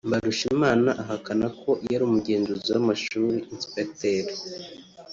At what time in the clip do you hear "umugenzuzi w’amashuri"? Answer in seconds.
2.05-3.37